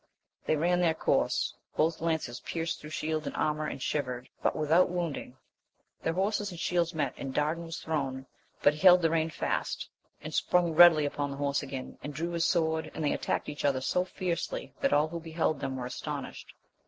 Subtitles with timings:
[0.47, 4.89] They ran their course, both lances pierced through shield and armour and shivered, but without
[4.89, 5.37] wound ing;
[6.01, 8.25] their horses and shields met, and Dardan was thrown,
[8.63, 9.27] but he held tTie lem.
[9.27, 10.97] is>&\», «icA ^y^^'^'^'^^^^^^ 'AMADIS OF GAUL.
[10.97, 14.03] 89 upon the horse again, and drew his sword, and they attacked each other so
[14.03, 16.55] fiercely that all who beheld them were astonished.